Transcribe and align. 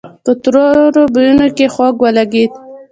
په 0.23 0.31
تروو 0.43 1.03
بويونو 1.13 1.47
کې 1.55 1.65
خوږ 1.73 1.95
ولګېد. 2.01 2.51